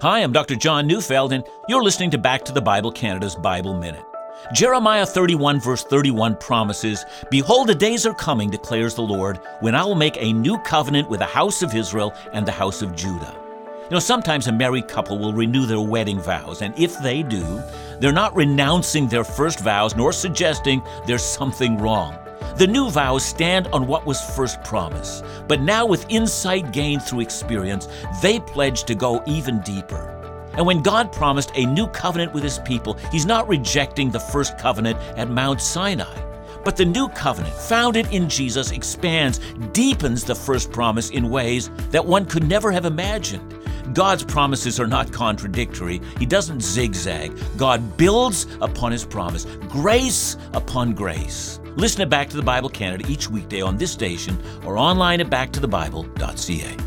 Hi, 0.00 0.18
I'm 0.18 0.32
Dr. 0.32 0.56
John 0.56 0.88
Neufeld, 0.88 1.32
and 1.32 1.44
you're 1.68 1.82
listening 1.82 2.10
to 2.10 2.18
Back 2.18 2.44
to 2.44 2.52
the 2.52 2.60
Bible 2.60 2.90
Canada's 2.90 3.36
Bible 3.36 3.74
Minute. 3.74 4.04
Jeremiah 4.52 5.06
31, 5.06 5.60
verse 5.60 5.84
31 5.84 6.36
promises, 6.36 7.04
Behold, 7.30 7.68
the 7.68 7.76
days 7.76 8.04
are 8.04 8.12
coming, 8.12 8.50
declares 8.50 8.96
the 8.96 9.02
Lord, 9.02 9.38
when 9.60 9.76
I 9.76 9.84
will 9.84 9.94
make 9.94 10.16
a 10.18 10.32
new 10.32 10.58
covenant 10.58 11.08
with 11.08 11.20
the 11.20 11.26
house 11.26 11.62
of 11.62 11.74
Israel 11.76 12.12
and 12.32 12.44
the 12.44 12.52
house 12.52 12.82
of 12.82 12.96
Judah. 12.96 13.34
You 13.84 13.90
know, 13.92 13.98
sometimes 14.00 14.48
a 14.48 14.52
married 14.52 14.88
couple 14.88 15.16
will 15.16 15.32
renew 15.32 15.64
their 15.64 15.80
wedding 15.80 16.18
vows, 16.18 16.60
and 16.60 16.76
if 16.76 16.98
they 16.98 17.22
do, 17.22 17.62
they're 18.00 18.12
not 18.12 18.34
renouncing 18.34 19.06
their 19.06 19.24
first 19.24 19.60
vows 19.60 19.94
nor 19.94 20.12
suggesting 20.12 20.82
there's 21.06 21.24
something 21.24 21.78
wrong. 21.78 22.18
The 22.56 22.68
new 22.68 22.88
vows 22.88 23.24
stand 23.24 23.66
on 23.72 23.88
what 23.88 24.06
was 24.06 24.20
first 24.20 24.62
promised, 24.62 25.24
but 25.48 25.60
now 25.60 25.84
with 25.84 26.06
insight 26.08 26.72
gained 26.72 27.02
through 27.02 27.18
experience, 27.18 27.88
they 28.22 28.38
pledge 28.38 28.84
to 28.84 28.94
go 28.94 29.24
even 29.26 29.60
deeper. 29.62 30.10
And 30.56 30.64
when 30.64 30.80
God 30.80 31.12
promised 31.12 31.50
a 31.56 31.66
new 31.66 31.88
covenant 31.88 32.32
with 32.32 32.44
his 32.44 32.60
people, 32.60 32.94
he's 33.10 33.26
not 33.26 33.48
rejecting 33.48 34.08
the 34.08 34.20
first 34.20 34.56
covenant 34.56 35.00
at 35.16 35.28
Mount 35.28 35.60
Sinai. 35.60 36.16
But 36.64 36.76
the 36.76 36.84
new 36.84 37.08
covenant, 37.08 37.56
founded 37.56 38.06
in 38.12 38.28
Jesus, 38.28 38.70
expands, 38.70 39.40
deepens 39.72 40.22
the 40.22 40.36
first 40.36 40.70
promise 40.70 41.10
in 41.10 41.30
ways 41.30 41.70
that 41.90 42.06
one 42.06 42.24
could 42.24 42.48
never 42.48 42.70
have 42.70 42.84
imagined. 42.84 43.52
God's 43.92 44.24
promises 44.24 44.80
are 44.80 44.86
not 44.86 45.12
contradictory. 45.12 46.00
He 46.18 46.26
doesn't 46.26 46.62
zigzag. 46.62 47.36
God 47.56 47.96
builds 47.96 48.46
upon 48.60 48.92
his 48.92 49.04
promise, 49.04 49.44
grace 49.68 50.36
upon 50.52 50.94
grace. 50.94 51.60
Listen 51.76 52.00
to 52.00 52.06
Back 52.06 52.30
to 52.30 52.36
the 52.36 52.42
Bible 52.42 52.68
Canada 52.68 53.04
each 53.08 53.28
weekday 53.28 53.60
on 53.60 53.76
this 53.76 53.90
station 53.90 54.38
or 54.64 54.78
online 54.78 55.20
at 55.20 55.28
backtothebible.ca. 55.28 56.83